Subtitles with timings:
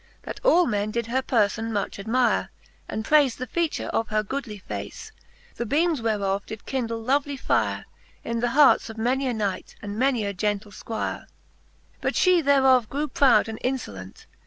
[0.23, 2.49] That all men did her perfon much admire,
[2.89, 5.11] And praife the feature of her goodly face,
[5.57, 7.85] The beames whereof did kindle lovely fire
[8.23, 11.27] In th' harts of many a Knight, and many a gentle Squire..
[11.27, 11.97] XXIX.
[12.01, 14.25] But fhe thereof grew proud and infolent.